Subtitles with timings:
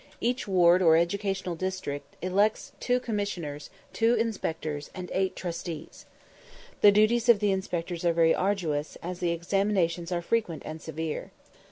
[0.19, 6.07] Each ward, or educational district, elects 2 commissioners, 2 inspectors, and 8 trustees.
[6.81, 11.29] The duties of the inspectors are very arduous, as the examinations are frequent and severe.